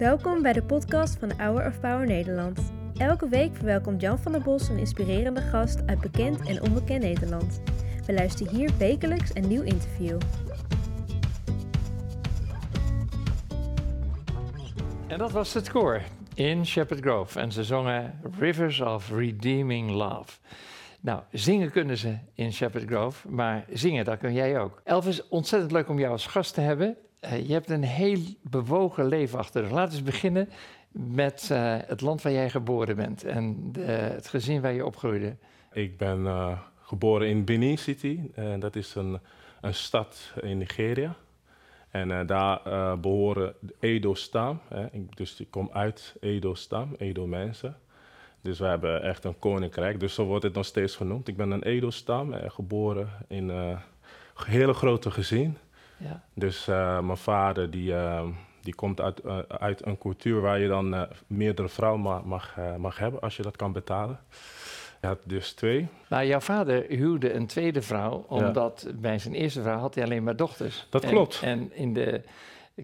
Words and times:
Welkom 0.00 0.42
bij 0.42 0.52
de 0.52 0.62
podcast 0.62 1.18
van 1.18 1.32
Hour 1.36 1.66
of 1.66 1.80
Power 1.80 2.06
Nederland. 2.06 2.72
Elke 2.96 3.28
week 3.28 3.56
verwelkomt 3.56 4.00
Jan 4.00 4.18
van 4.18 4.32
der 4.32 4.40
Bos 4.40 4.68
een 4.68 4.78
inspirerende 4.78 5.40
gast 5.40 5.86
uit 5.86 6.00
bekend 6.00 6.48
en 6.48 6.62
onbekend 6.62 7.02
Nederland. 7.02 7.62
We 8.06 8.12
luisteren 8.12 8.54
hier 8.54 8.70
wekelijks 8.78 9.34
een 9.34 9.48
nieuw 9.48 9.62
interview. 9.62 10.20
En 15.06 15.18
dat 15.18 15.30
was 15.30 15.54
het 15.54 15.70
koor 15.70 16.02
in 16.34 16.66
Shepherd 16.66 17.00
Grove. 17.00 17.40
En 17.40 17.52
ze 17.52 17.64
zongen 17.64 18.20
Rivers 18.38 18.80
of 18.80 19.10
Redeeming 19.10 19.90
Love. 19.90 20.38
Nou, 21.00 21.22
zingen 21.30 21.70
kunnen 21.70 21.96
ze 21.96 22.18
in 22.34 22.52
Shepherd 22.52 22.84
Grove, 22.86 23.28
maar 23.28 23.64
zingen, 23.72 24.04
dat 24.04 24.18
kun 24.18 24.32
jij 24.32 24.60
ook. 24.60 24.80
Elvis, 24.84 25.28
ontzettend 25.28 25.72
leuk 25.72 25.88
om 25.88 25.98
jou 25.98 26.12
als 26.12 26.26
gast 26.26 26.54
te 26.54 26.60
hebben. 26.60 26.96
Uh, 27.24 27.46
je 27.46 27.52
hebt 27.52 27.70
een 27.70 27.82
heel 27.82 28.18
bewogen 28.42 29.06
leven 29.06 29.38
achter 29.38 29.72
Laten 29.72 29.98
we 29.98 30.04
beginnen 30.04 30.48
met 30.92 31.48
uh, 31.52 31.76
het 31.86 32.00
land 32.00 32.22
waar 32.22 32.32
jij 32.32 32.50
geboren 32.50 32.96
bent 32.96 33.24
en 33.24 33.72
het 33.78 34.28
gezin 34.28 34.60
waar 34.60 34.72
je 34.72 34.86
opgroeide. 34.86 35.36
Ik 35.72 35.96
ben 35.96 36.20
uh, 36.20 36.58
geboren 36.80 37.28
in 37.28 37.44
Benin 37.44 37.78
City. 37.78 38.20
dat 38.58 38.76
is 38.76 38.94
een, 38.94 39.20
een 39.60 39.74
stad 39.74 40.32
in 40.40 40.58
Nigeria. 40.58 41.16
En 41.90 42.26
daar 42.26 42.60
behoren 43.00 43.54
de 43.60 43.74
Edo-stam. 43.80 44.60
Dus 45.14 45.40
ik 45.40 45.50
kom 45.50 45.70
uit 45.72 46.16
Edo-stam, 46.20 46.94
Edo-mensen. 46.98 47.76
Dus 48.40 48.58
we 48.58 48.64
hebben 48.64 49.02
echt 49.02 49.24
een 49.24 49.38
koninkrijk. 49.38 50.00
Dus 50.00 50.14
zo 50.14 50.24
wordt 50.24 50.44
het 50.44 50.54
nog 50.54 50.64
steeds 50.64 50.96
genoemd. 50.96 51.28
Ik 51.28 51.36
ben 51.36 51.50
een 51.50 51.62
Edo-stam, 51.62 52.32
geboren 52.32 53.08
in 53.28 53.48
een 53.48 53.78
hele 54.34 54.72
grote 54.72 55.10
gezin. 55.10 55.56
Ja. 56.00 56.22
Dus 56.34 56.68
uh, 56.68 57.00
mijn 57.00 57.18
vader 57.18 57.70
die, 57.70 57.92
uh, 57.92 58.22
die 58.60 58.74
komt 58.74 59.00
uit, 59.00 59.20
uh, 59.24 59.38
uit 59.48 59.86
een 59.86 59.98
cultuur 59.98 60.40
waar 60.40 60.58
je 60.58 60.68
dan 60.68 61.08
meerdere 61.26 61.68
vrouwen 61.68 62.00
mag, 62.00 62.24
mag, 62.24 62.56
mag, 62.78 62.98
hebben 62.98 63.20
als 63.20 63.36
je 63.36 63.42
dat 63.42 63.56
kan 63.56 63.72
betalen. 63.72 64.18
Hij 65.00 65.10
had 65.10 65.18
dus 65.24 65.52
twee. 65.52 65.88
Maar 66.08 66.26
jouw 66.26 66.40
vader 66.40 66.84
huwde 66.88 67.32
een 67.32 67.46
tweede 67.46 67.82
vrouw, 67.82 68.24
omdat 68.28 68.84
ja. 68.86 68.92
bij 68.94 69.18
zijn 69.18 69.34
eerste 69.34 69.62
vrouw 69.62 69.78
had 69.78 69.94
hij 69.94 70.04
alleen 70.04 70.22
maar 70.22 70.36
dochters. 70.36 70.86
Dat 70.90 71.06
klopt. 71.06 71.40
En 71.42 71.70
in 71.74 71.94
de 71.94 72.22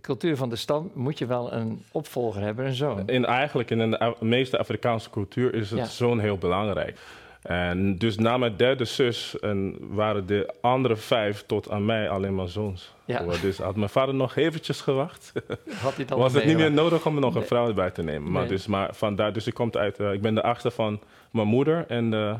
cultuur 0.01 0.36
van 0.36 0.48
de 0.48 0.56
stam 0.56 0.91
moet 0.95 1.19
je 1.19 1.27
wel 1.27 1.53
een 1.53 1.83
opvolger 1.92 2.42
hebben, 2.42 2.67
een 2.67 2.75
zoon. 2.75 3.08
In, 3.08 3.25
eigenlijk 3.25 3.70
in 3.70 3.91
de 3.91 4.14
meeste 4.20 4.58
Afrikaanse 4.58 5.11
cultuur 5.11 5.55
is 5.55 5.70
het 5.70 5.78
ja. 5.78 5.86
zoon 5.86 6.19
heel 6.19 6.39
belangrijk. 6.39 6.98
En 7.47 7.98
dus 7.98 8.16
na 8.16 8.36
mijn 8.36 8.56
derde 8.56 8.84
zus 8.84 9.39
en 9.41 9.77
waren 9.80 10.27
de 10.27 10.55
andere 10.61 10.97
vijf 10.97 11.44
tot 11.47 11.70
aan 11.70 11.84
mij 11.84 12.08
alleen 12.08 12.34
maar 12.34 12.48
zoons. 12.48 12.94
Ja. 13.05 13.22
Dus 13.41 13.58
had 13.58 13.77
mijn 13.77 13.89
vader 13.89 14.14
nog 14.14 14.36
eventjes 14.36 14.80
gewacht. 14.80 15.33
Had 15.83 15.97
hij 15.97 16.05
dan 16.05 16.19
was 16.19 16.33
het 16.33 16.44
niet 16.44 16.56
meer 16.56 16.72
nodig 16.72 17.06
om 17.06 17.14
er 17.14 17.20
nog 17.20 17.34
een 17.34 17.47
vrouw 17.47 17.72
bij 17.72 17.91
te 17.91 18.02
nemen. 18.02 18.33
Maar, 18.33 18.48
dus, 18.48 18.67
maar 18.67 18.94
vandaar, 18.94 19.33
dus 19.33 19.47
ik, 19.47 19.55
komt 19.55 19.77
uit, 19.77 20.00
uh, 20.00 20.12
ik 20.12 20.20
ben 20.20 20.34
de 20.34 20.42
achtste 20.42 20.70
van 20.70 21.00
mijn 21.30 21.47
moeder 21.48 21.84
en 21.89 22.11
de, 22.11 22.34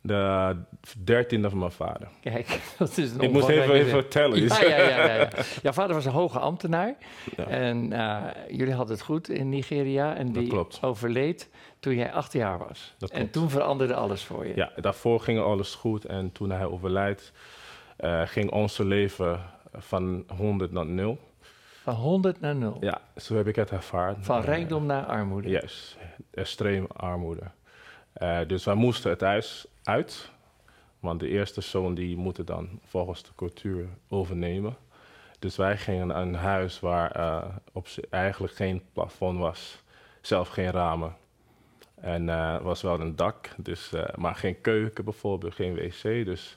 de 0.00 0.56
dertiende 1.04 1.50
van 1.50 1.58
mijn 1.58 1.70
vader. 1.70 2.08
Kijk, 2.20 2.60
dat 2.78 2.98
is 2.98 3.12
een 3.12 3.20
Ik 3.20 3.32
moest 3.32 3.48
even, 3.48 3.74
even 3.74 3.90
vertellen. 3.90 4.42
Ja, 4.42 4.60
ja, 4.62 4.76
ja, 4.76 4.88
ja, 4.88 5.14
ja. 5.14 5.28
Jouw 5.62 5.72
vader 5.72 5.94
was 5.94 6.04
een 6.04 6.12
hoge 6.12 6.38
ambtenaar. 6.38 6.94
Ja. 7.36 7.46
En 7.46 7.92
uh, 7.92 8.24
jullie 8.48 8.74
hadden 8.74 8.96
het 8.96 9.04
goed 9.04 9.28
in 9.28 9.48
Nigeria. 9.48 10.16
En 10.16 10.32
die 10.32 10.52
overleed 10.80 11.50
toen 11.80 11.94
jij 11.94 12.12
acht 12.12 12.32
jaar 12.32 12.58
was. 12.58 12.94
Dat 12.98 13.10
en 13.10 13.30
toen 13.30 13.50
veranderde 13.50 13.94
alles 13.94 14.24
voor 14.24 14.46
je. 14.46 14.52
Ja, 14.54 14.72
daarvoor 14.76 15.20
ging 15.20 15.40
alles 15.40 15.74
goed. 15.74 16.04
En 16.04 16.32
toen 16.32 16.50
hij 16.50 16.64
overlijdt, 16.64 17.32
uh, 18.00 18.22
ging 18.24 18.50
ons 18.50 18.78
leven 18.78 19.40
van 19.72 20.24
100 20.36 20.72
naar 20.72 20.86
0. 20.86 21.18
Van 21.82 21.94
100 21.94 22.40
naar 22.40 22.56
0? 22.56 22.76
Ja, 22.80 23.00
zo 23.16 23.36
heb 23.36 23.46
ik 23.46 23.56
het 23.56 23.70
ervaren. 23.70 24.24
Van 24.24 24.40
rijkdom 24.40 24.86
naar 24.86 25.04
armoede? 25.04 25.48
Juist, 25.48 25.98
extreem 26.30 26.86
armoede. 26.96 27.50
Uh, 28.22 28.38
dus 28.46 28.64
wij 28.64 28.74
moesten 28.74 29.10
het 29.10 29.20
huis 29.20 29.66
uit. 29.82 30.30
Want 31.00 31.20
de 31.20 31.28
eerste 31.28 31.60
zoon 31.60 31.94
die 31.94 32.16
moet 32.16 32.46
dan 32.46 32.80
volgens 32.84 33.22
de 33.22 33.30
cultuur 33.36 33.88
overnemen. 34.08 34.76
Dus 35.38 35.56
wij 35.56 35.76
gingen 35.76 36.06
naar 36.06 36.22
een 36.22 36.34
huis 36.34 36.80
waar 36.80 37.16
uh, 37.16 37.44
op 37.72 37.86
eigenlijk 38.10 38.54
geen 38.54 38.82
plafond 38.92 39.38
was. 39.38 39.82
Zelf 40.20 40.48
geen 40.48 40.70
ramen. 40.70 41.16
En 41.94 42.28
uh, 42.28 42.60
was 42.60 42.82
wel 42.82 43.00
een 43.00 43.16
dak, 43.16 43.50
dus, 43.56 43.92
uh, 43.92 44.04
maar 44.14 44.34
geen 44.34 44.60
keuken 44.60 45.04
bijvoorbeeld, 45.04 45.54
geen 45.54 45.74
wc. 45.74 46.02
Dus 46.02 46.56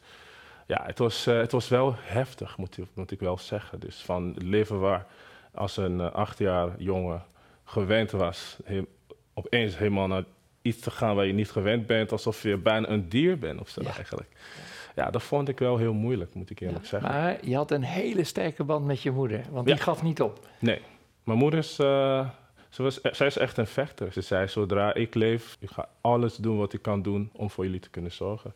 ja, 0.67 0.83
het 0.85 0.97
was, 0.97 1.25
het 1.25 1.51
was 1.51 1.67
wel 1.67 1.95
heftig, 1.97 2.57
moet, 2.57 2.78
moet 2.94 3.12
ik 3.12 3.19
wel 3.19 3.38
zeggen. 3.38 3.79
Dus 3.79 4.01
van 4.01 4.35
leven 4.38 4.79
waar 4.79 5.06
als 5.53 5.78
een 5.78 6.01
acht 6.01 6.38
jaar 6.38 6.69
jongen 6.78 7.23
gewend 7.63 8.12
was, 8.12 8.57
opeens 9.33 9.78
helemaal 9.78 10.07
naar 10.07 10.23
iets 10.63 10.79
te 10.79 10.91
gaan 10.91 11.16
waar 11.16 11.25
je 11.25 11.34
niet 11.34 11.51
gewend 11.51 11.88
bent, 11.88 12.12
alsof 12.12 12.44
je 12.44 12.57
bijna 12.57 12.90
een 12.90 13.09
dier 13.09 13.40
bent 13.40 13.59
of 13.59 13.69
zo 13.69 13.81
ja. 13.81 13.96
eigenlijk. 13.96 14.29
Ja, 14.96 15.09
dat 15.09 15.24
vond 15.24 15.50
ik 15.50 15.59
wel 15.59 15.78
heel 15.78 15.94
moeilijk, 15.94 16.34
moet 16.34 16.50
ik 16.50 16.59
eerlijk 16.59 16.84
ja, 16.84 16.90
zeggen. 16.90 17.09
Maar 17.12 17.38
je 17.41 17.56
had 17.56 17.72
een 17.72 17.84
hele 17.84 18.24
sterke 18.24 18.63
band 18.63 18.85
met 18.85 19.01
je 19.01 19.12
moeder, 19.12 19.44
want 19.51 19.66
die 19.66 19.78
gaf 19.78 20.03
niet 20.03 20.22
op. 20.22 20.47
Nee, 20.59 20.81
mijn 21.24 21.38
moeder 21.38 21.59
is 21.59 21.79
ze 22.74 22.84
was, 22.84 23.01
zij 23.01 23.28
is 23.28 23.38
echt 23.38 23.57
een 23.57 23.68
vechter. 23.68 24.12
Ze 24.12 24.22
zei, 24.22 24.47
zodra 24.47 24.94
ik 24.94 25.16
leef, 25.16 25.57
ik 25.59 25.69
ga 25.69 25.90
alles 26.01 26.35
doen 26.35 26.57
wat 26.57 26.74
ik 26.74 26.81
kan 26.81 27.01
doen 27.01 27.30
om 27.34 27.50
voor 27.50 27.63
jullie 27.63 27.80
te 27.80 27.90
kunnen 27.90 28.12
zorgen. 28.12 28.53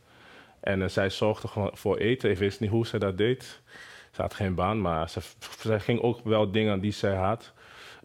En 0.59 0.79
uh, 0.79 0.87
zij 0.87 1.09
zorgde 1.09 1.47
gewoon 1.47 1.71
voor 1.73 1.97
eten. 1.97 2.29
Ik 2.29 2.37
wist 2.37 2.59
niet 2.59 2.69
hoe 2.69 2.87
ze 2.87 2.97
dat 2.97 3.17
deed. 3.17 3.61
Ze 4.11 4.21
had 4.21 4.33
geen 4.33 4.55
baan, 4.55 4.81
maar 4.81 5.09
ze, 5.09 5.21
ze 5.59 5.79
ging 5.79 6.01
ook 6.01 6.19
wel 6.23 6.51
dingen 6.51 6.79
die 6.79 6.91
zij 6.91 7.15
had, 7.15 7.53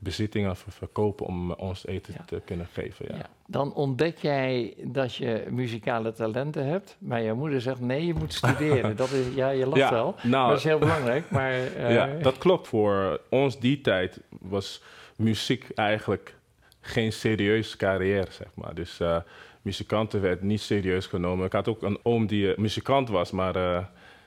bezittingen 0.02 0.56
verkopen 0.56 1.26
om 1.26 1.52
ons 1.52 1.86
eten 1.86 2.14
ja. 2.16 2.24
te 2.24 2.42
kunnen 2.44 2.66
geven. 2.72 3.06
Ja. 3.08 3.16
ja. 3.16 3.26
Dan 3.46 3.74
ontdek 3.74 4.18
jij 4.18 4.74
dat 4.84 5.14
je 5.14 5.46
muzikale 5.50 6.12
talenten 6.12 6.66
hebt, 6.66 6.96
maar 6.98 7.22
je 7.22 7.32
moeder 7.32 7.60
zegt 7.60 7.80
nee, 7.80 8.06
je 8.06 8.14
moet 8.14 8.32
studeren. 8.32 8.96
dat 9.02 9.10
is, 9.10 9.34
ja, 9.34 9.50
je 9.50 9.66
lacht 9.66 9.90
wel, 9.90 10.14
nou, 10.22 10.48
dat 10.48 10.58
is 10.58 10.64
heel 10.64 10.78
belangrijk. 10.78 11.30
Maar, 11.30 11.52
uh, 11.52 11.94
ja, 11.96 12.06
dat 12.06 12.38
klopt. 12.38 12.68
Voor 12.68 13.20
ons 13.28 13.58
die 13.58 13.80
tijd 13.80 14.20
was 14.40 14.82
muziek 15.16 15.70
eigenlijk 15.74 16.34
geen 16.80 17.12
serieuze 17.12 17.76
carrière, 17.76 18.30
zeg 18.30 18.48
maar. 18.54 18.74
Dus 18.74 19.00
uh, 19.00 19.16
muzikanten 19.62 20.20
werd 20.20 20.42
niet 20.42 20.60
serieus 20.60 21.06
genomen. 21.06 21.46
Ik 21.46 21.52
had 21.52 21.68
ook 21.68 21.82
een 21.82 21.98
oom 22.02 22.26
die 22.26 22.44
uh, 22.44 22.56
muzikant 22.56 23.08
was, 23.08 23.30
maar 23.30 23.52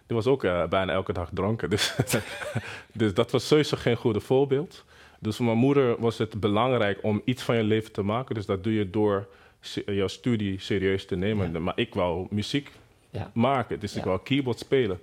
die 0.07 0.16
was 0.16 0.28
ook 0.28 0.42
bijna 0.69 0.92
elke 0.92 1.13
dag 1.13 1.30
dronken. 1.34 1.69
Dus, 1.75 1.96
dus 2.94 3.13
dat 3.13 3.31
was 3.31 3.47
sowieso 3.47 3.78
geen 3.78 3.96
goede 3.96 4.19
voorbeeld. 4.19 4.86
Dus 5.25 5.36
voor 5.36 5.46
mijn 5.46 5.58
moeder 5.58 6.00
was 6.00 6.18
het 6.18 6.40
belangrijk 6.40 7.00
om 7.02 7.22
iets 7.24 7.44
van 7.44 7.56
je 7.56 7.63
leven 7.63 7.91
te 7.91 8.02
maken. 8.02 8.36
Dus 8.36 8.46
dat 8.46 8.63
doe 8.63 8.74
je 8.74 8.90
door 8.90 9.28
jouw 9.86 10.08
studie 10.08 10.59
serieus 10.59 11.06
te 11.06 11.16
nemen. 11.16 11.52
Ja. 11.52 11.59
Maar 11.59 11.74
ik 11.78 11.94
wou 11.94 12.28
muziek 12.30 12.72
ja. 13.09 13.31
maken, 13.34 13.80
dus 13.80 13.96
ik 13.96 14.03
wou 14.03 14.19
keyboard 14.24 14.59
spelen. 14.59 15.00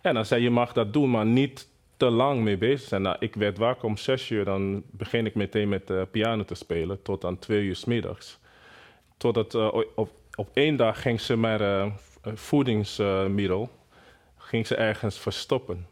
En 0.00 0.14
dan 0.14 0.26
zei 0.26 0.42
je 0.42 0.50
mag 0.50 0.72
dat 0.72 0.92
doen, 0.92 1.10
maar 1.10 1.26
niet 1.26 1.68
te 1.96 2.10
lang 2.10 2.40
mee 2.40 2.56
bezig 2.56 2.88
zijn. 2.88 3.02
Nou, 3.02 3.16
ik 3.18 3.34
werd 3.34 3.58
wakker 3.58 3.84
om 3.84 3.96
zes 3.96 4.30
uur, 4.30 4.44
dan 4.44 4.82
begin 4.90 5.26
ik 5.26 5.34
meteen 5.34 5.68
met 5.68 5.90
uh, 5.90 6.02
piano 6.10 6.44
te 6.44 6.54
spelen 6.54 7.02
tot 7.02 7.24
aan 7.24 7.38
twee 7.38 7.62
uur 7.62 7.76
s 7.76 7.84
middags. 7.84 8.38
Totdat 9.16 9.54
uh, 9.54 9.74
op, 9.94 10.10
op 10.34 10.50
één 10.52 10.76
dag 10.76 11.02
ging 11.02 11.20
ze 11.20 11.36
mijn 11.36 11.60
uh, 11.60 11.86
voedingsmiddel 12.34 13.70
ging 14.36 14.66
ze 14.66 14.74
ergens 14.74 15.18
verstoppen 15.18 15.86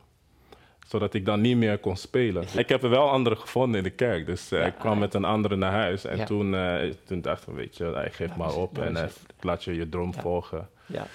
zodat 0.93 1.15
ik 1.15 1.25
dan 1.25 1.41
niet 1.41 1.57
meer 1.57 1.79
kon 1.79 1.97
spelen. 1.97 2.45
Ik 2.57 2.69
heb 2.69 2.83
er 2.83 2.91
wel 2.91 3.11
andere 3.11 3.37
gevonden 3.37 3.79
in 3.79 3.85
de 3.85 3.91
kerk, 3.91 4.27
dus 4.27 4.49
ja, 4.49 4.65
ik 4.65 4.75
kwam 4.79 4.99
met 4.99 5.15
een 5.15 5.25
andere 5.25 5.57
naar 5.57 5.73
huis. 5.73 6.05
En 6.05 6.17
ja. 6.17 6.25
toen, 6.25 6.57
toen 7.05 7.21
dacht 7.21 7.49
ik, 7.49 7.55
weet 7.55 7.77
je, 7.77 8.03
ik 8.07 8.13
geef 8.13 8.37
maar 8.37 8.55
op 8.55 8.79
en 8.79 9.11
laat 9.41 9.65
je 9.65 9.75
je 9.75 9.89
droom 9.89 10.15
volgen. 10.15 10.69
Ja. 10.87 11.07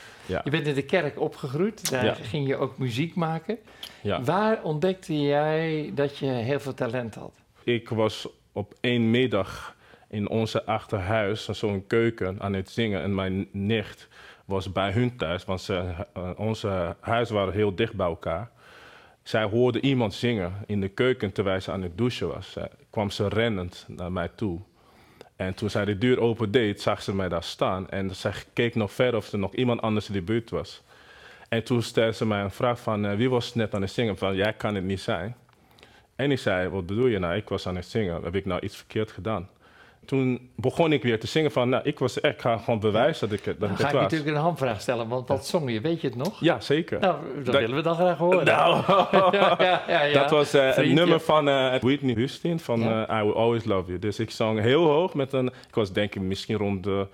Je 0.44 0.50
bent 0.50 0.68
in 0.68 0.74
de 0.74 0.86
kerk 0.86 1.20
opgegroeid, 1.20 1.90
daar 1.90 2.16
ging 2.16 2.48
je 2.48 2.56
ook 2.56 2.78
muziek 2.78 3.16
maken. 3.16 3.58
Ja. 4.02 4.22
Waar 4.22 4.64
ontdekte 4.64 5.22
jij 5.22 5.92
dat 5.96 6.18
je 6.18 6.26
heel 6.26 6.60
veel 6.60 6.74
talent 6.74 7.16
had? 7.16 7.34
Ik 7.64 7.90
was 7.90 8.28
op 8.52 8.74
één 8.82 9.12
middag 9.12 9.76
in 10.10 10.30
onze 10.30 10.66
achterhuis, 10.66 11.46
zo'n 11.46 11.88
keuken, 11.88 12.42
aan 12.42 12.54
het 12.54 12.70
zingen. 12.70 13.02
En 13.02 13.16
mijn 13.16 13.48
nicht 13.52 14.08
was 14.46 14.72
bij 14.72 14.92
hun 14.92 15.18
thuis, 15.18 15.46
want 15.46 15.62
ze, 15.62 15.94
onze 16.36 16.96
huizen 17.00 17.36
waren 17.36 17.54
heel 17.54 17.76
dicht 17.76 17.94
bij 17.94 18.08
elkaar. 18.08 18.50
Zij 19.28 19.44
hoorde 19.44 19.82
iemand 19.82 20.14
zingen 20.14 20.54
in 20.66 20.82
de 20.82 20.88
keuken 20.88 21.32
terwijl 21.32 21.62
ze 21.62 21.72
aan 21.72 21.82
het 21.82 21.98
douchen 21.98 22.28
was. 22.28 22.52
Zij 22.52 22.70
kwam 22.90 23.10
ze 23.10 23.28
rennend 23.28 23.86
naar 23.88 24.12
mij 24.12 24.28
toe. 24.36 24.60
En 25.36 25.54
toen 25.54 25.70
zij 25.70 25.86
de 25.86 25.98
deur 25.98 26.20
open 26.20 26.52
deed, 26.52 26.82
zag 26.82 27.02
ze 27.02 27.16
mij 27.16 27.30
daar 27.30 27.44
staan. 27.44 27.90
En 27.90 28.16
ze 28.16 28.32
keek 28.54 28.76
nog 28.76 28.92
verder 28.92 29.20
of 29.20 29.32
er 29.32 29.40
nog 29.40 29.54
iemand 29.54 29.82
anders 29.82 30.08
in 30.08 30.14
de 30.14 30.22
buurt 30.22 30.50
was. 30.50 30.84
En 31.50 31.64
toen 31.64 31.82
stelde 31.82 32.14
ze 32.14 32.26
mij 32.26 32.42
een 32.42 32.52
vraag 32.52 32.80
van, 32.80 33.06
uh, 33.06 33.16
wie 33.16 33.30
was 33.30 33.54
net 33.54 33.74
aan 33.74 33.82
het 33.82 33.92
zingen? 33.92 34.18
Van, 34.18 34.36
jij 34.36 34.54
kan 34.54 34.76
het 34.76 34.84
niet 34.84 35.02
zijn. 35.02 35.36
En 36.16 36.32
ik 36.32 36.40
zei, 36.40 36.70
wat 36.70 36.86
bedoel 36.86 37.08
je 37.08 37.20
nou? 37.20 37.36
Ik 37.36 37.50
was 37.50 37.68
aan 37.68 37.76
het 37.76 37.86
zingen. 37.86 38.24
Heb 38.24 38.36
ik 38.36 38.46
nou 38.46 38.62
iets 38.62 38.76
verkeerd 38.76 39.12
gedaan? 39.12 39.50
Toen 40.08 40.50
begon 40.56 40.92
ik 40.94 41.04
weer 41.04 41.20
te 41.20 41.28
zingen 41.28 41.52
van, 41.52 41.70
nou, 41.70 41.84
ik 41.86 42.00
was 42.00 42.22
echt, 42.22 42.34
ik 42.36 42.42
ga 42.42 42.58
gewoon 42.58 42.80
bewijzen 42.80 43.30
dat 43.30 43.38
ik, 43.38 43.46
dat 43.46 43.60
Dan 43.60 43.70
ik 43.70 43.76
ga 43.76 43.82
het 43.84 43.92
ik 43.94 44.00
was. 44.00 44.04
natuurlijk 44.12 44.38
een 44.38 44.44
handvraag 44.44 44.82
stellen, 44.82 45.08
want 45.08 45.28
wat 45.28 45.46
zong 45.48 45.72
je? 45.72 45.82
Weet 45.82 46.02
je 46.02 46.08
het 46.08 46.16
nog? 46.16 46.40
Ja, 46.40 46.60
zeker. 46.60 47.00
Nou, 47.00 47.16
dat, 47.36 47.46
Dat- 47.46 47.56
willen 47.56 47.76
we 47.76 47.82
dan 47.82 47.96
graag 47.96 48.18
horen. 48.18 48.46
Nou, 48.46 48.84
ja, 49.38 49.56
ja, 49.88 50.04
ja, 50.04 50.20
dat 50.22 50.30
was 50.32 50.54
eh, 50.54 50.66
een 50.66 50.74
Vriend, 50.74 50.94
nummer 50.94 51.20
van 51.20 51.48
eh, 51.50 51.80
Whitney 51.80 52.14
Houston 52.14 52.60
van 52.60 52.82
eh, 52.82 53.20
I 53.20 53.24
Will 53.24 53.34
Always 53.34 53.64
Love 53.64 53.88
You. 53.88 54.00
Dus 54.00 54.20
ik 54.20 54.32
zong 54.32 54.60
heel 54.60 54.86
hoog 54.86 55.14
met 55.14 55.34
een, 55.34 55.48
ik 55.48 55.76
was 55.76 55.92
denk 55.92 56.16
ik 56.16 56.22
misschien 56.22 56.58
rond 56.58 56.84
de, 56.84 57.08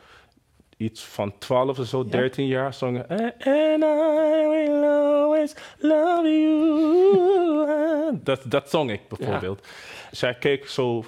iets 0.78 1.04
van 1.04 1.34
12 1.38 1.80
of 1.80 1.86
zo, 1.88 2.04
Ja. 2.04 2.10
13 2.10 2.48
jaar, 2.48 2.74
zong 2.74 2.98
ik, 3.00 3.06
And 3.10 3.84
I 3.84 4.48
will 4.50 4.84
always 4.84 5.56
love 5.80 6.28
you. 6.42 8.18
dat, 8.24 8.42
dat 8.46 8.70
zong 8.70 8.92
ik 8.92 9.02
bijvoorbeeld. 9.08 9.68
Zij 10.12 10.34
keek 10.34 10.68
zo 10.68 11.04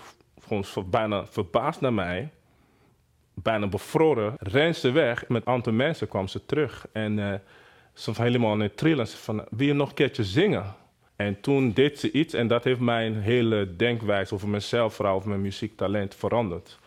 gewoon 0.47 0.89
bijna 0.89 1.25
verbaasd 1.25 1.81
naar 1.81 1.93
mij. 1.93 2.29
Bijna 3.33 3.67
bevroren. 3.67 4.33
Rent 4.37 4.75
ze 4.75 4.91
weg. 4.91 5.27
Met 5.27 5.45
een 5.45 5.53
aantal 5.53 5.73
mensen 5.73 6.07
kwam 6.07 6.27
ze 6.27 6.45
terug. 6.45 6.87
En 6.91 7.19
eh, 7.19 7.39
ze 7.93 8.09
was 8.09 8.17
helemaal 8.17 8.61
in 8.61 8.75
trillen. 8.75 9.07
Ze 9.07 9.17
van, 9.17 9.45
wil 9.49 9.67
je 9.67 9.73
nog 9.73 9.89
een 9.89 9.95
keertje 9.95 10.23
zingen? 10.23 10.75
En 11.15 11.41
toen 11.41 11.71
deed 11.71 11.99
ze 11.99 12.11
iets. 12.11 12.33
En 12.33 12.47
dat 12.47 12.63
heeft 12.63 12.79
mijn 12.79 13.21
hele 13.21 13.75
denkwijze 13.75 14.33
over 14.33 14.47
mezelf, 14.47 14.93
vooral 14.93 15.15
over 15.15 15.29
mijn 15.29 15.41
muziektalent, 15.41 16.15
veranderd. 16.15 16.79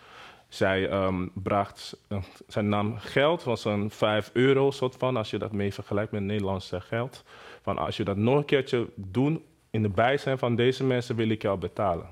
Zij 0.49 0.89
ehm, 0.89 1.27
bracht, 1.35 1.97
eh, 2.09 2.19
zij 2.47 2.63
nam 2.63 2.99
geld, 2.99 3.45
was 3.45 3.65
een 3.65 3.91
5 3.91 4.31
euro 4.33 4.71
soort 4.71 4.97
van, 4.99 5.17
als 5.17 5.31
je 5.31 5.39
dat 5.39 5.53
mee 5.53 5.75
vergelijkt 5.75 6.13
met 6.13 6.23
Nederlands 6.23 6.73
eh, 6.73 6.81
geld. 6.81 7.25
Van 7.63 7.79
als 7.79 7.97
je 7.97 8.05
dat 8.05 8.17
nog 8.17 8.37
een 8.37 8.45
keertje 8.45 8.89
doet 8.95 9.41
in 9.71 9.83
de 9.83 9.89
bijzijn 9.89 10.39
van 10.39 10.57
deze 10.57 10.85
mensen, 10.85 11.17
wil 11.17 11.29
ik 11.29 11.43
jou 11.43 11.59
betalen. 11.59 12.09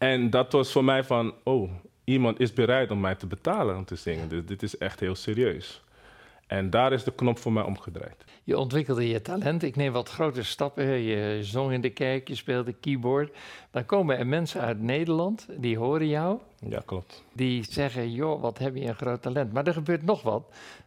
En 0.00 0.30
dat 0.30 0.52
was 0.52 0.72
voor 0.72 0.84
mij 0.84 1.04
van, 1.04 1.34
oh, 1.44 1.70
iemand 2.04 2.40
is 2.40 2.52
bereid 2.52 2.90
om 2.90 3.00
mij 3.00 3.14
te 3.14 3.26
betalen 3.26 3.76
om 3.76 3.84
te 3.84 3.96
zingen. 3.96 4.28
Dus 4.28 4.44
dit 4.46 4.62
is 4.62 4.78
echt 4.78 5.00
heel 5.00 5.14
serieus. 5.14 5.82
En 6.46 6.70
daar 6.70 6.92
is 6.92 7.04
de 7.04 7.12
knop 7.12 7.38
voor 7.38 7.52
mij 7.52 7.62
omgedraaid. 7.62 8.24
Je 8.44 8.58
ontwikkelde 8.58 9.08
je 9.08 9.22
talent. 9.22 9.62
Ik 9.62 9.76
neem 9.76 9.92
wat 9.92 10.08
grote 10.08 10.42
stappen. 10.42 10.84
Je 10.86 11.38
zong 11.42 11.72
in 11.72 11.80
de 11.80 11.90
kerk, 11.90 12.28
je 12.28 12.34
speelde 12.34 12.72
keyboard. 12.72 13.36
Dan 13.70 13.86
komen 13.86 14.18
er 14.18 14.26
mensen 14.26 14.60
uit 14.60 14.80
Nederland, 14.82 15.46
die 15.56 15.78
horen 15.78 16.08
jou. 16.08 16.38
Ja, 16.68 16.82
klopt. 16.86 17.24
Die 17.32 17.64
zeggen, 17.68 18.12
joh, 18.12 18.40
wat 18.42 18.58
heb 18.58 18.74
je 18.76 18.84
een 18.86 18.94
groot 18.94 19.22
talent. 19.22 19.52
Maar 19.52 19.66
er 19.66 19.72
gebeurt 19.72 20.02
nog 20.04 20.22
wat. 20.22 20.42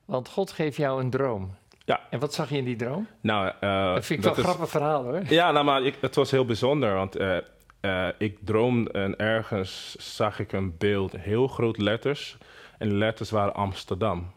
Want 0.06 0.30
God 0.30 0.51
geeft 0.51 0.77
jou 0.77 1.01
een 1.01 1.09
droom. 1.09 1.51
Ja. 1.86 2.00
En 2.09 2.19
wat 2.19 2.33
zag 2.33 2.50
je 2.50 2.57
in 2.57 2.66
die 2.66 2.75
droom? 2.75 3.07
Nou, 3.21 3.51
eh, 3.59 3.94
dat 3.94 4.06
vind 4.06 4.19
ik 4.19 4.25
wel 4.25 4.33
is- 4.33 4.38
een 4.39 4.44
grappig 4.44 4.69
verhaal 4.69 5.04
hoor. 5.04 5.21
Ja, 5.30 5.51
nou, 5.51 5.66
maar 5.66 5.83
ik, 5.83 5.95
het 6.01 6.16
was 6.16 6.31
heel 6.31 6.45
bijzonder, 6.45 6.94
want 6.94 7.16
eh, 7.16 7.38
eh, 7.83 8.07
ik 8.18 8.38
droomde 8.44 8.91
en 8.91 9.18
ergens 9.18 9.95
zag 10.15 10.39
ik 10.39 10.51
een 10.51 10.77
beeld, 10.77 11.12
heel 11.12 11.47
groot 11.47 11.77
letters. 11.77 12.38
En 12.77 12.89
de 12.89 12.95
letters 12.95 13.30
waren 13.30 13.53
Amsterdam. 13.53 14.31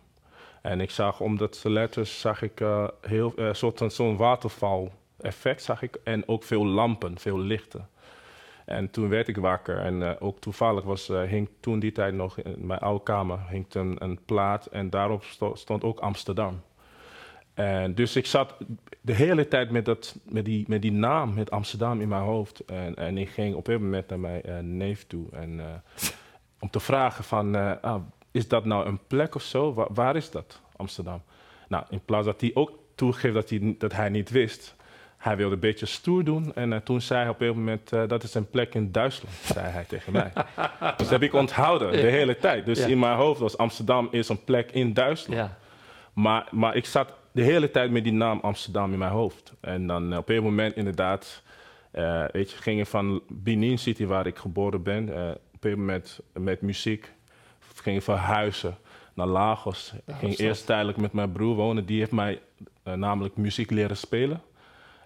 En 0.62 0.80
ik 0.80 0.90
zag, 0.90 1.20
omdat 1.20 1.60
de 1.62 1.70
letters, 1.70 2.20
zag 2.20 2.42
ik 2.42 2.60
eh, 2.60 2.88
heel, 3.00 3.34
eh, 3.36 3.52
soort 3.52 3.78
van 3.78 3.90
zo'n 3.90 4.16
waterval 4.16 4.92
effect, 5.20 5.62
zag 5.62 5.82
ik. 5.82 5.98
En 6.04 6.28
ook 6.28 6.42
veel 6.42 6.66
lampen, 6.66 7.18
veel 7.18 7.38
lichten. 7.38 7.88
En 8.64 8.90
toen 8.90 9.08
werd 9.08 9.28
ik 9.28 9.36
wakker 9.36 9.78
en 9.78 10.20
ook 10.20 10.38
toevallig 10.40 10.84
was, 10.84 11.08
hing 11.08 11.48
toen 11.60 11.78
die 11.78 11.92
tijd 11.92 12.14
nog 12.14 12.38
in 12.38 12.66
mijn 12.66 12.80
oude 12.80 13.02
kamer 13.02 13.38
hing 13.48 13.74
een, 13.74 13.96
een 13.98 14.18
plaat 14.24 14.66
en 14.66 14.90
daarop 14.90 15.24
sto- 15.24 15.54
stond 15.54 15.84
ook 15.84 15.98
Amsterdam. 15.98 16.62
En 17.56 17.94
dus 17.94 18.16
ik 18.16 18.26
zat 18.26 18.54
de 19.00 19.12
hele 19.12 19.48
tijd 19.48 19.70
met, 19.70 19.84
dat, 19.84 20.16
met, 20.28 20.44
die, 20.44 20.64
met 20.68 20.82
die 20.82 20.92
naam, 20.92 21.34
met 21.34 21.50
Amsterdam 21.50 22.00
in 22.00 22.08
mijn 22.08 22.22
hoofd. 22.22 22.60
En, 22.64 22.94
en 22.94 23.18
ik 23.18 23.28
ging 23.28 23.54
op 23.54 23.66
een 23.66 23.82
moment 23.82 24.08
naar 24.08 24.18
mijn 24.20 24.42
eh, 24.42 24.58
neef 24.58 25.06
toe. 25.06 25.26
En, 25.32 25.60
eh, 25.60 25.66
om 26.60 26.70
te 26.70 26.80
vragen 26.80 27.24
van, 27.24 27.56
eh, 27.56 27.72
ah, 27.80 28.02
is 28.30 28.48
dat 28.48 28.64
nou 28.64 28.86
een 28.86 28.98
plek 29.06 29.34
of 29.34 29.42
zo? 29.42 29.74
Wa- 29.74 29.88
waar 29.94 30.16
is 30.16 30.30
dat, 30.30 30.60
Amsterdam? 30.76 31.22
Nou, 31.68 31.84
in 31.90 32.00
plaats 32.04 32.26
dat 32.26 32.40
hij 32.40 32.50
ook 32.54 32.78
toegeeft 32.94 33.34
dat 33.34 33.50
hij, 33.50 33.74
dat 33.78 33.92
hij 33.92 34.08
niet 34.08 34.30
wist... 34.30 34.74
Hij 35.16 35.36
wilde 35.36 35.54
een 35.54 35.60
beetje 35.60 35.86
stoer 35.86 36.24
doen. 36.24 36.54
En 36.54 36.82
toen 36.84 37.00
zei 37.00 37.20
hij 37.20 37.28
op 37.28 37.40
een 37.40 37.46
moment, 37.48 37.88
dat 37.88 38.22
is 38.22 38.34
een 38.34 38.50
plek 38.50 38.74
in 38.74 38.92
Duitsland, 38.92 39.34
zei 39.34 39.66
hij 39.66 39.84
tegen 39.84 40.12
mij. 40.12 40.32
dus 40.96 40.96
dat 40.96 41.08
heb 41.10 41.22
ik 41.22 41.32
onthouden 41.32 41.92
de 41.92 41.96
hele 41.98 42.36
tijd. 42.36 42.64
Dus 42.66 42.78
Ja. 42.78 42.86
in 42.86 42.98
mijn 42.98 43.16
hoofd 43.16 43.40
was 43.40 43.56
Amsterdam 43.58 44.08
is 44.10 44.28
een 44.28 44.44
plek 44.44 44.70
in 44.72 44.92
Duitsland. 44.94 45.40
Ja. 45.40 45.56
Maar, 46.16 46.48
maar 46.50 46.76
ik 46.76 46.84
zat 46.86 47.12
de 47.32 47.42
hele 47.42 47.70
tijd 47.70 47.90
met 47.90 48.04
die 48.04 48.12
naam 48.12 48.38
Amsterdam 48.42 48.92
in 48.92 48.98
mijn 48.98 49.10
hoofd. 49.10 49.52
En 49.60 49.86
dan 49.86 50.12
eh, 50.12 50.18
op 50.18 50.28
een 50.28 50.42
moment 50.42 50.76
inderdaad, 50.76 51.42
eh, 51.90 52.24
weet 52.32 52.50
je, 52.50 52.56
ging 52.56 52.80
ik 52.80 52.86
van 52.86 53.22
Benin 53.28 53.78
City, 53.78 54.06
waar 54.06 54.26
ik 54.26 54.36
geboren 54.36 54.82
ben, 54.82 55.14
eh, 55.16 55.30
op 55.54 55.64
een 55.64 55.78
moment 55.78 56.20
met 56.32 56.60
muziek, 56.60 57.12
ging 57.74 57.96
ik 57.96 58.02
verhuizen 58.02 58.76
naar 59.14 59.26
Lagos. 59.26 59.92
Ik 60.06 60.14
ging 60.14 60.36
eerst 60.36 60.66
tijdelijk 60.66 60.98
met 60.98 61.12
mijn 61.12 61.32
broer 61.32 61.54
wonen, 61.54 61.86
die 61.86 61.98
heeft 61.98 62.12
mij 62.12 62.40
namelijk 62.82 63.36
muziek 63.36 63.70
leren 63.70 63.96
spelen. 63.96 64.42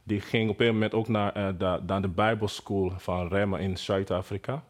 Die 0.03 0.21
ging 0.21 0.51
op 0.51 0.61
een 0.61 0.67
moment 0.73 0.95
ook 0.95 1.09
naar, 1.09 1.57
da- 1.59 1.81
naar 1.87 2.03
de 2.03 2.09
Bijbelschool 2.09 2.93
van 2.97 3.29
Rema 3.29 3.59
in 3.59 3.79
Zuid-Afrika. 3.79 4.63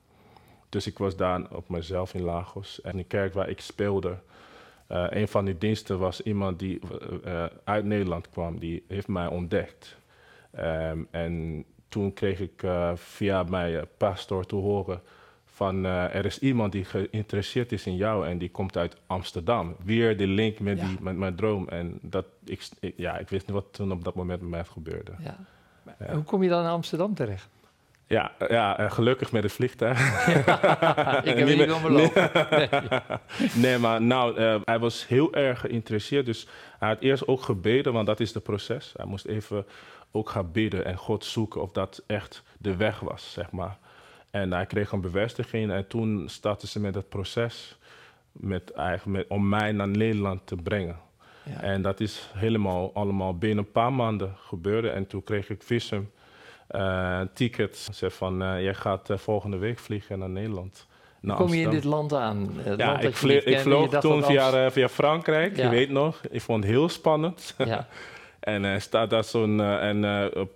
Dus 0.68 0.86
ik 0.86 0.98
was 0.98 1.16
daar 1.16 1.42
op 1.52 1.68
mezelf 1.68 2.14
in 2.14 2.22
Lagos. 2.22 2.80
En 2.80 2.96
de 2.96 3.04
kerk 3.04 3.34
waar 3.34 3.48
ik 3.48 3.60
speelde, 3.60 4.18
eh, 4.90 5.06
een 5.10 5.28
van 5.28 5.44
die 5.44 5.58
diensten 5.58 5.98
was 5.98 6.22
iemand 6.22 6.58
die 6.58 6.80
eh, 7.24 7.44
eh, 7.44 7.50
uit 7.64 7.84
Nederland 7.84 8.30
kwam. 8.30 8.58
Die 8.58 8.84
heeft 8.88 9.08
mij 9.08 9.26
ontdekt. 9.26 9.96
Ehm, 10.50 10.98
en 11.10 11.64
toen 11.88 12.12
kreeg 12.12 12.40
ik 12.40 12.62
via 12.94 13.42
mijn 13.42 13.86
pastor 13.96 14.46
te 14.46 14.54
horen 14.54 15.00
van 15.44 15.84
er 15.84 16.24
is 16.24 16.38
iemand 16.38 16.72
die 16.72 16.84
geïnteresseerd 16.84 17.72
is 17.72 17.86
in 17.86 17.96
jou 17.96 18.26
en 18.26 18.38
die 18.38 18.50
komt 18.50 18.76
uit 18.76 18.96
Amsterdam. 19.06 19.76
Weer 19.84 20.16
de 20.16 20.26
link 20.26 20.58
met, 20.58 20.78
Ja. 20.78 20.86
die, 20.86 20.96
met 21.00 21.16
mijn 21.16 21.34
droom. 21.34 21.68
En 21.68 21.98
dat, 22.02 22.24
ik, 22.44 22.68
ik- 22.80 22.94
ja, 22.96 23.18
ik 23.18 23.28
wist 23.28 23.46
niet 23.46 23.56
wat 23.56 23.66
toen 23.70 23.92
op 23.92 24.04
dat 24.04 24.14
moment 24.14 24.40
met 24.40 24.50
mij 24.50 24.64
gebeurde. 24.64 25.12
ja. 25.18 25.36
Hoe 26.12 26.22
kom 26.22 26.42
je 26.42 26.48
dan 26.48 26.64
in 26.64 26.70
Amsterdam 26.70 27.14
terecht? 27.14 27.48
Ja, 28.10 28.32
ja 28.48 28.78
eh, 28.78 28.90
gelukkig 28.90 29.32
met 29.32 29.42
het 29.42 29.52
vliegtuig. 29.52 29.98
ik 31.24 31.36
heb 31.36 31.46
Niet 31.46 31.72
om 31.72 31.82
beloofd. 31.82 32.14
nee, 33.62 33.78
maar 33.78 34.02
nou, 34.02 34.36
eh, 34.36 34.60
hij 34.64 34.78
was 34.78 35.06
heel 35.06 35.34
erg 35.34 35.60
geïnteresseerd. 35.60 36.26
Dus 36.26 36.46
hij 36.78 36.88
had 36.88 37.00
eerst 37.00 37.26
ook 37.26 37.42
gebeden, 37.42 37.92
want 37.92 38.06
dat 38.06 38.20
is 38.20 38.34
het 38.34 38.42
proces. 38.42 38.92
Hij 38.96 39.06
moest 39.06 39.24
even 39.24 39.66
ook 40.10 40.30
gaan 40.30 40.52
bidden 40.52 40.84
en 40.84 40.96
God 40.96 41.24
zoeken 41.24 41.62
of 41.62 41.72
dat 41.72 42.02
echt 42.06 42.42
de 42.58 42.76
weg 42.76 43.00
was, 43.00 43.32
zeg 43.32 43.50
maar. 43.50 43.78
En 44.30 44.52
hij 44.52 44.66
kreeg 44.66 44.92
een 44.92 45.00
bevestiging 45.00 45.72
en 45.72 45.86
toen 45.86 46.28
startten 46.28 46.68
ze 46.68 46.80
met 46.80 46.94
het 46.94 47.08
proces 47.08 47.78
met, 48.32 48.72
eigenlijk 48.72 49.18
met, 49.18 49.38
om 49.38 49.48
mij 49.48 49.72
naar 49.72 49.88
Nederland 49.88 50.46
te 50.46 50.56
brengen. 50.56 50.96
Ja. 51.42 51.60
En 51.60 51.82
dat 51.82 52.00
is 52.00 52.30
helemaal 52.34 52.94
allemaal 52.94 53.38
binnen 53.38 53.64
een 53.64 53.72
paar 53.72 53.92
maanden 53.92 54.34
gebeurde. 54.36 54.90
En 54.90 55.06
toen 55.06 55.24
kreeg 55.24 55.50
ik 55.50 55.62
visum, 55.62 56.10
eh 56.70 57.20
ticket. 57.34 57.76
Ze 57.76 57.92
zei 57.92 58.10
van, 58.10 58.42
eh, 58.42 58.62
jij 58.62 58.74
gaat 58.74 59.10
eh, 59.10 59.16
volgende 59.16 59.56
week 59.56 59.78
vliegen 59.78 60.18
naar 60.18 60.30
Nederland. 60.30 60.86
Naar 61.20 61.36
Hoe 61.36 61.46
kom 61.46 61.54
je 61.54 61.62
in 61.62 61.70
dit 61.70 61.84
land 61.84 62.12
aan? 62.14 62.50
Het 62.56 62.78
Ja, 62.78 62.86
land 62.86 63.02
ik, 63.24 63.44
ik 63.44 63.58
vloog 63.58 63.88
toen 64.00 64.24
via, 64.24 64.70
via 64.70 64.88
Frankrijk, 64.88 65.56
Ja. 65.56 65.62
je 65.64 65.68
weet 65.70 65.90
nog. 65.90 66.20
Ik 66.30 66.40
vond 66.40 66.62
het 66.64 66.72
heel 66.72 66.88
spannend. 66.88 67.54
Ja, 67.58 67.86
en 68.40 68.82
staat 68.82 69.10
daar 69.10 69.24
zo'n. 69.24 69.60
en 69.60 70.04
op 70.36 70.50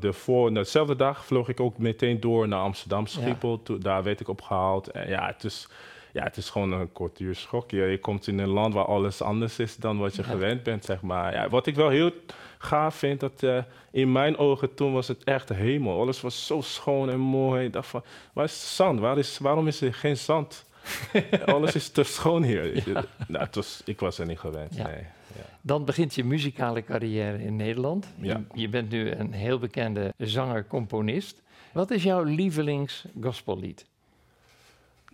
de 0.00 0.12
voor, 0.12 0.54
dezelfde 0.54 0.96
dag 0.96 1.24
vloog 1.24 1.48
ik 1.48 1.60
ook 1.60 1.78
meteen 1.78 2.20
door 2.20 2.48
naar 2.48 2.60
Amsterdam, 2.60 3.06
Schiphol. 3.06 3.62
Toen- 3.62 3.80
daar 3.80 4.02
werd 4.02 4.20
ik 4.20 4.28
opgehaald. 4.28 4.90
En 4.90 5.08
ja, 5.08 5.26
het 5.26 5.44
is, 5.44 5.68
ja, 6.16 6.22
het 6.22 6.36
is 6.36 6.50
gewoon 6.50 6.72
een 6.72 6.92
kwartier 6.92 7.34
schok. 7.34 7.70
Je, 7.70 7.82
je 7.82 7.98
komt 7.98 8.26
in 8.26 8.38
een 8.38 8.48
land 8.48 8.74
waar 8.74 8.84
alles 8.84 9.22
anders 9.22 9.58
is 9.58 9.76
dan 9.76 9.98
wat 9.98 10.14
je 10.14 10.22
Ja. 10.22 10.28
gewend 10.28 10.62
bent, 10.62 10.84
zeg 10.84 11.00
maar. 11.02 11.32
Ja, 11.32 11.48
wat 11.48 11.66
ik 11.66 11.74
wel 11.74 11.88
heel 11.88 12.10
gaaf 12.58 12.94
vind, 12.94 13.20
dat 13.20 13.42
eh, 13.42 13.58
in 13.90 14.12
mijn 14.12 14.36
ogen 14.38 14.74
toen 14.74 14.92
was 14.92 15.08
het 15.08 15.24
echt 15.24 15.48
de 15.48 15.54
hemel. 15.54 16.00
Alles 16.00 16.20
was 16.20 16.46
zo 16.46 16.60
schoon 16.60 17.10
en 17.10 17.18
mooi. 17.20 17.64
Ik 17.64 17.72
dacht 17.72 17.88
van, 17.88 18.02
waar 18.32 18.44
is 18.44 18.76
zand? 18.76 19.00
Waar 19.00 19.18
is, 19.18 19.38
waarom 19.38 19.66
is 19.66 19.80
er 19.80 19.94
geen 19.94 20.16
zand? 20.16 20.64
Alles 21.46 21.74
is 21.74 21.88
te 21.88 22.02
schoon 22.02 22.42
hier. 22.42 22.84
Nou, 23.28 23.44
het 23.44 23.54
was, 23.54 23.82
ik 23.84 24.00
was 24.00 24.18
er 24.18 24.26
niet 24.26 24.38
gewend, 24.38 24.74
Ja. 24.76 24.86
nee. 24.86 25.02
Ja. 25.36 25.42
Dan 25.60 25.84
begint 25.84 26.14
je 26.14 26.24
muzikale 26.24 26.84
carrière 26.84 27.42
in 27.42 27.56
Nederland. 27.56 28.06
Je, 28.20 28.42
je 28.54 28.68
bent 28.68 28.90
nu 28.90 29.10
een 29.10 29.32
heel 29.32 29.58
bekende 29.58 30.12
zanger-componist. 30.18 31.42
Wat 31.72 31.90
is 31.90 32.02
jouw 32.02 32.22
lievelings 32.22 33.04
gospellied? 33.20 33.86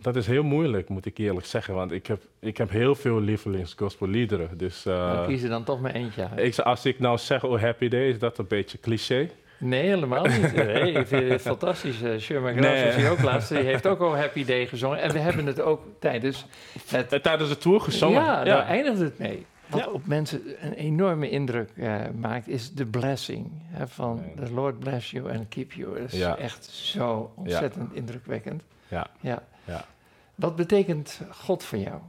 Dat 0.03 0.15
is 0.15 0.27
heel 0.27 0.43
moeilijk, 0.43 0.89
moet 0.89 1.05
ik 1.05 1.17
eerlijk 1.17 1.45
zeggen. 1.45 1.73
Want 1.73 1.91
ik 1.91 2.07
heb, 2.07 2.21
ik 2.39 2.57
heb 2.57 2.69
heel 2.69 2.95
veel 2.95 3.19
lievelings 3.21 3.73
gospelliederen. 3.77 4.57
Dus 4.57 4.85
eh, 4.85 5.13
Dan 5.15 5.25
kies 5.25 5.43
er 5.43 5.49
dan 5.49 5.63
toch 5.63 5.81
maar 5.81 5.91
eentje 5.91 6.29
uit. 6.29 6.39
ik, 6.39 6.59
als 6.65 6.85
ik 6.85 6.99
nou 6.99 7.17
zeg 7.17 7.43
Oh 7.43 7.61
Happy 7.61 7.87
Day, 7.87 8.07
is 8.09 8.19
dat 8.19 8.37
een 8.37 8.47
beetje 8.47 8.79
cliché. 8.79 9.29
Nee, 9.59 9.81
helemaal 9.83 10.25
niet. 10.25 10.53
Nee, 10.65 10.91
ik 10.91 11.07
vind 11.07 11.29
het 11.29 11.41
fantastisch. 11.41 12.01
Uh, 12.01 12.17
Sherman 12.19 12.55
Nee. 12.55 12.85
was 12.85 12.95
hier 12.95 13.09
ook 13.11 13.21
laatst. 13.21 13.49
Die 13.49 13.57
heeft 13.57 13.87
ook 13.87 13.99
al 13.99 14.15
Happy 14.17 14.45
Day 14.45 14.67
gezongen. 14.67 15.01
En 15.01 15.11
we 15.11 15.19
hebben 15.19 15.45
het 15.45 15.61
ook 15.61 15.81
tijdens 15.99 16.45
het... 16.89 17.13
Eh, 17.13 17.19
Tijdens 17.19 17.49
de 17.49 17.57
tour 17.57 17.81
gezongen. 17.81 18.21
Ja, 18.21 18.43
daar 18.43 18.65
eindigt 18.65 18.99
het 18.99 19.19
mee. 19.19 19.45
Wat 19.67 19.79
Ja. 19.83 19.87
op 19.91 20.05
mensen 20.05 20.41
een 20.61 20.73
enorme 20.73 21.29
indruk 21.29 21.69
eh, 21.75 21.95
maakt, 22.15 22.47
is 22.47 22.71
de 22.73 22.85
blessing. 22.85 23.47
Hè, 23.67 23.87
van 23.87 24.15
Nee. 24.35 24.45
the 24.47 24.53
Lord 24.53 24.79
bless 24.79 25.11
you 25.11 25.31
and 25.33 25.47
keep 25.49 25.71
you. 25.71 25.99
Dat 25.99 26.11
is 26.13 26.19
Ja. 26.19 26.37
echt 26.37 26.65
zo 26.65 27.31
ontzettend 27.35 27.93
indrukwekkend. 27.93 28.63
Ja. 28.87 29.07
Ja. 29.21 29.43
Ja. 29.65 29.85
Wat 30.35 30.55
betekent 30.55 31.21
God 31.31 31.63
voor 31.63 31.77
jou? 31.77 32.01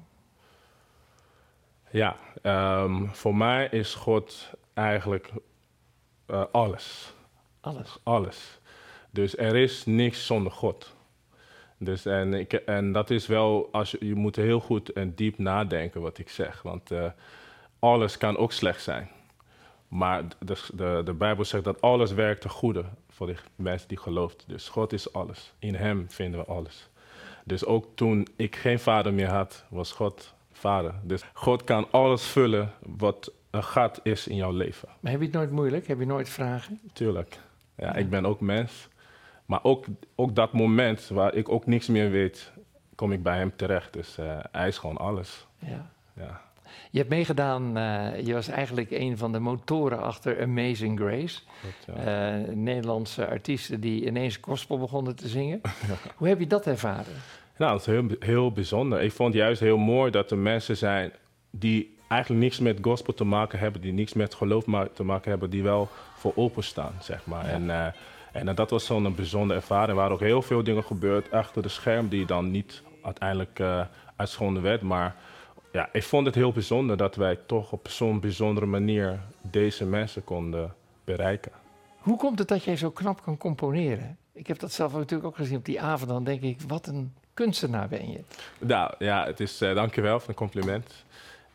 Ja, 1.91 2.17
ehm, 2.43 3.07
voor 3.07 3.37
mij 3.37 3.69
is 3.71 3.95
God 3.95 4.51
eigenlijk 4.73 5.33
uh, 6.27 6.45
alles. 6.53 7.15
Alles. 7.61 7.99
Alles. 8.03 8.61
Dus 9.11 9.37
er 9.37 9.57
is 9.57 9.85
niks 9.85 10.27
zonder 10.27 10.53
God. 10.53 10.95
Dus 11.79 12.07
en, 12.07 12.35
ik, 12.35 12.53
en 12.53 12.93
dat 12.93 13.11
is 13.11 13.27
wel, 13.27 13.69
als 13.73 13.91
je, 13.91 14.07
je 14.07 14.15
moet 14.15 14.37
heel 14.37 14.61
goed 14.61 14.93
en 14.93 15.15
diep 15.15 15.39
nadenken 15.39 16.01
wat 16.01 16.19
ik 16.19 16.29
zeg. 16.29 16.63
Want 16.63 16.91
uh, 16.91 17.07
alles 17.79 18.19
kan 18.19 18.37
ook 18.37 18.53
slecht 18.53 18.83
zijn. 18.83 19.11
Maar 19.89 20.25
de, 20.39 20.57
de, 20.75 21.01
de 21.05 21.13
Bijbel 21.13 21.45
zegt 21.45 21.65
dat 21.65 21.81
alles 21.81 22.13
werkt 22.13 22.41
ten 22.41 22.51
goede 22.51 22.85
voor 23.09 23.27
de 23.27 23.37
mensen 23.57 23.89
die 23.89 23.99
geloven. 23.99 24.39
Dus 24.47 24.69
God 24.69 24.93
is 24.93 25.13
alles. 25.13 25.53
In 25.59 25.75
Hem 25.75 26.11
vinden 26.11 26.41
we 26.41 26.47
alles. 26.47 26.89
Dus 27.45 27.65
ook 27.65 27.87
toen 27.95 28.27
ik 28.37 28.57
geen 28.57 28.79
vader 28.79 29.15
meer 29.15 29.31
had, 29.31 29.65
was 29.69 29.93
God 29.93 30.35
vader. 30.53 30.95
Dus 31.03 31.25
God 31.33 31.65
kan 31.65 31.87
alles 31.91 32.27
vullen 32.27 32.73
wat 32.81 33.33
een 33.51 33.65
gat 33.65 34.01
is 34.03 34.27
in 34.27 34.37
jouw 34.37 34.53
leven. 34.53 34.89
Maar 35.01 35.11
heb 35.11 35.21
je 35.21 35.27
het 35.27 35.37
nooit 35.37 35.51
moeilijk? 35.51 35.87
Heb 35.87 35.99
je 35.99 36.07
nooit 36.07 36.29
vragen? 36.29 36.81
Tuurlijk. 36.93 37.39
Ja, 37.77 37.87
ja. 37.87 37.95
ik 37.95 38.11
ben 38.11 38.27
ook 38.27 38.41
mens. 38.41 38.89
Maar 39.47 39.61
ook, 39.63 39.85
ook 40.15 40.35
dat 40.35 40.53
moment 40.53 41.09
waar 41.09 41.35
ik 41.35 41.49
ook 41.49 41.67
niks 41.67 41.87
meer 41.87 42.11
weet, 42.11 42.53
kom 42.95 43.13
ik 43.13 43.23
bij 43.23 43.37
hem 43.37 43.57
terecht. 43.57 43.93
Dus 43.93 44.19
uh, 44.19 44.39
hij 44.53 44.69
is 44.69 44.79
gewoon 44.79 44.97
alles. 44.97 45.47
Ja. 45.59 45.91
ja. 46.13 46.43
Je 46.91 46.99
hebt 46.99 47.11
meegedaan, 47.11 47.79
uh, 47.79 48.21
je 48.27 48.33
was 48.33 48.49
eigenlijk 48.49 48.91
een 48.91 49.19
van 49.19 49.33
de 49.33 49.39
motoren 49.39 50.03
achter 50.03 50.43
Amazing 50.43 50.99
Grace. 50.99 51.41
Ja. 51.87 52.39
uh, 52.39 52.55
Nederlandse 52.55 53.27
artiesten 53.27 53.81
die 53.81 54.07
ineens 54.07 54.39
gospel 54.41 54.79
begonnen 54.79 55.17
te 55.17 55.29
zingen. 55.29 55.61
Hoe 56.17 56.29
heb 56.29 56.39
je 56.39 56.47
dat 56.47 56.67
ervaren? 56.67 57.15
Nou, 57.57 57.73
dat 57.73 57.81
is 57.81 57.87
heel, 57.87 58.07
heel 58.19 58.53
bijzonder. 58.53 59.03
Ik 59.03 59.13
vond 59.13 59.35
juist 59.35 59.61
heel 59.61 59.77
mooi 59.77 60.11
dat 60.11 60.31
er 60.31 60.39
mensen 60.39 60.77
zijn 60.77 61.13
die 61.51 61.97
eigenlijk 62.09 62.43
niks 62.43 62.59
met 62.59 62.79
gospel 62.83 63.15
te 63.15 63.25
maken 63.25 63.59
hebben, 63.59 63.81
die 63.81 63.93
niks 63.93 64.13
met 64.13 64.35
geloof 64.35 64.65
te 64.95 65.05
maken 65.05 65.31
hebben, 65.31 65.51
die 65.51 65.63
wel 65.63 65.89
voor 66.17 66.33
openstaan, 66.35 66.93
zeg 67.01 67.27
maar. 67.27 67.47
Ja. 67.47 67.51
En, 67.51 67.65
uh, 67.65 67.87
en 68.33 68.55
dat 68.55 68.71
was 68.71 68.85
zo'n 68.85 69.15
bijzondere 69.15 69.61
ervaring. 69.61 69.89
Er 69.89 69.95
waren 69.95 70.13
ook 70.13 70.21
heel 70.21 70.43
veel 70.43 70.63
dingen 70.63 70.85
gebeurd 70.85 71.31
achter 71.31 71.63
de 71.63 71.69
scherm 71.69 72.09
die 72.09 72.27
dan 72.27 72.51
niet 72.51 72.83
uiteindelijk 73.03 73.61
uitschonden 74.17 74.63
werd. 74.63 74.83
Maar 74.83 75.17
ja, 75.75 75.89
ik 75.93 76.03
vond 76.03 76.27
het 76.27 76.35
heel 76.35 76.53
bijzonder 76.53 76.97
dat 76.97 77.17
wij 77.17 77.39
toch 77.47 77.73
op 77.73 77.89
zo'n 77.89 78.21
bijzondere 78.21 78.67
manier 78.67 79.21
deze 79.41 79.87
mensen 79.87 80.25
konden 80.25 80.75
bereiken. 81.05 81.53
Hoe 81.99 82.17
komt 82.17 82.39
het 82.39 82.49
dat 82.49 82.65
jij 82.65 82.77
zo 82.77 82.91
knap 82.91 83.23
kan 83.23 83.37
componeren? 83.37 84.17
Ik 84.33 84.47
heb 84.47 84.59
dat 84.59 84.73
zelf 84.73 84.93
natuurlijk 84.93 85.29
ook 85.29 85.37
gezien 85.37 85.57
op 85.57 85.65
die 85.65 85.81
avond. 85.81 86.11
Dan 86.11 86.25
denk 86.25 86.43
ik, 86.43 86.61
wat 86.67 86.87
een 86.87 87.13
kunstenaar 87.35 87.89
ben 87.89 88.11
je. 88.11 88.21
Nou 88.59 88.95
ja, 88.99 89.27
het 89.27 89.41
is, 89.41 89.63
uh, 89.63 89.75
dankjewel 89.75 90.21
voor 90.21 90.29
een 90.29 90.35
compliment. 90.35 91.05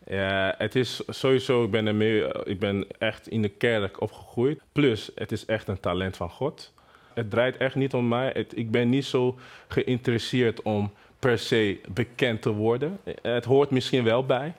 Uh, 0.07 0.49
het 0.57 0.75
is 0.75 1.01
sowieso, 1.07 1.63
ik 1.63 1.71
ben, 1.71 1.87
er 1.87 1.95
mee, 1.95 2.45
ik 2.45 2.59
ben 2.59 2.85
echt 2.97 3.27
in 3.27 3.41
de 3.41 3.49
kerk 3.49 4.01
opgegroeid. 4.01 4.61
Plus, 4.71 5.11
het 5.15 5.31
is 5.31 5.45
echt 5.45 5.67
een 5.67 5.79
talent 5.79 6.17
van 6.17 6.29
God. 6.29 6.73
Het 7.13 7.29
draait 7.29 7.57
echt 7.57 7.75
niet 7.75 7.93
om 7.93 8.07
mij. 8.07 8.31
Het, 8.33 8.57
ik 8.57 8.71
ben 8.71 8.89
niet 8.89 9.05
zo 9.05 9.37
geïnteresseerd 9.67 10.61
om 10.61 10.91
per 11.19 11.39
se 11.39 11.81
bekend 11.89 12.41
te 12.41 12.49
worden. 12.49 12.99
Het 13.21 13.45
hoort 13.45 13.69
misschien 13.69 14.03
wel 14.03 14.25
bij. 14.25 14.53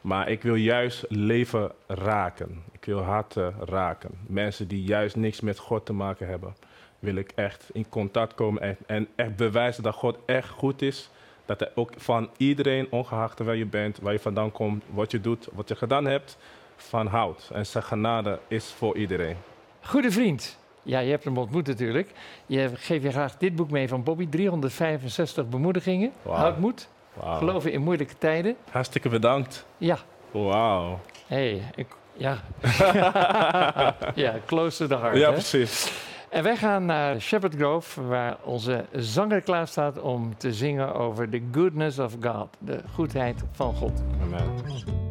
Maar 0.00 0.28
ik 0.28 0.42
wil 0.42 0.54
juist 0.54 1.04
leven 1.08 1.72
raken. 1.86 2.62
Ik 2.72 2.84
wil 2.84 3.00
harten 3.00 3.54
raken. 3.60 4.10
Mensen 4.26 4.68
die 4.68 4.82
juist 4.82 5.16
niks 5.16 5.40
met 5.40 5.58
God 5.58 5.86
te 5.86 5.92
maken 5.92 6.28
hebben, 6.28 6.56
wil 6.98 7.14
ik 7.14 7.32
echt 7.34 7.70
in 7.72 7.88
contact 7.88 8.34
komen 8.34 8.62
en, 8.62 8.76
en 8.86 9.08
echt 9.16 9.36
bewijzen 9.36 9.82
dat 9.82 9.94
God 9.94 10.18
echt 10.26 10.48
goed 10.48 10.82
is. 10.82 11.10
Dat 11.44 11.60
hij 11.60 11.70
ook 11.74 11.92
van 11.96 12.30
iedereen, 12.36 12.86
ongeacht 12.90 13.38
waar 13.38 13.56
je 13.56 13.66
bent, 13.66 13.98
waar 13.98 14.12
je 14.12 14.18
vandaan 14.18 14.52
komt, 14.52 14.84
wat 14.90 15.10
je 15.10 15.20
doet, 15.20 15.48
wat 15.52 15.68
je 15.68 15.76
gedaan 15.76 16.04
hebt, 16.04 16.38
van 16.76 17.06
houdt. 17.06 17.50
En 17.52 17.66
zijn 17.66 17.84
genade 17.84 18.38
is 18.48 18.64
voor 18.66 18.96
iedereen. 18.96 19.36
Goede 19.80 20.10
vriend. 20.10 20.58
Ja, 20.86 20.98
je 20.98 21.10
hebt 21.10 21.24
hem 21.24 21.38
ontmoet 21.38 21.66
natuurlijk. 21.66 22.10
Je 22.46 22.70
geeft 22.74 23.02
je 23.02 23.10
graag 23.10 23.36
dit 23.36 23.56
boek 23.56 23.70
mee 23.70 23.88
van 23.88 24.02
Bobby. 24.02 24.28
365 24.28 25.48
bemoedigingen. 25.48 26.12
Wow. 26.22 26.34
Houd 26.34 26.58
moed. 26.58 26.88
Wow. 27.12 27.36
Geloven 27.36 27.72
in 27.72 27.82
moeilijke 27.82 28.18
tijden. 28.18 28.56
Hartstikke 28.70 29.08
bedankt. 29.08 29.66
Ja. 29.78 29.98
Wauw. 30.30 31.00
Hé, 31.26 31.36
hey, 31.36 31.62
ik... 31.74 31.86
Ja. 32.12 32.38
ja, 34.14 34.34
close 34.46 34.76
to 34.76 34.86
the 34.86 35.02
heart. 35.02 35.16
Ja, 35.16 35.26
hè? 35.26 35.32
precies. 35.32 35.92
En 36.28 36.42
wij 36.42 36.56
gaan 36.56 36.84
naar 36.84 37.20
Shepherd 37.20 37.54
Grove, 37.54 38.02
waar 38.02 38.36
onze 38.44 38.84
zanger 38.92 39.40
klaar 39.40 39.66
staat 39.66 40.00
om 40.00 40.36
te 40.36 40.52
zingen 40.52 40.94
over 40.94 41.28
the 41.28 41.42
goodness 41.52 41.98
of 41.98 42.16
God. 42.20 42.48
De 42.58 42.80
goedheid 42.94 43.42
van 43.52 43.74
God. 43.74 44.02
Amen. 44.22 45.05